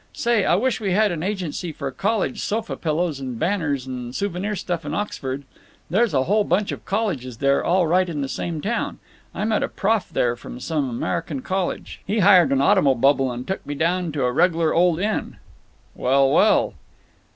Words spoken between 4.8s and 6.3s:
in Oxford. There's a